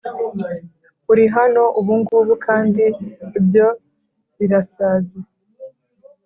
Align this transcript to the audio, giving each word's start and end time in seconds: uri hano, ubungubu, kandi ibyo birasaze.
uri 1.11 1.25
hano, 1.35 1.63
ubungubu, 1.79 2.33
kandi 2.45 2.83
ibyo 3.39 3.67
birasaze. 4.37 5.17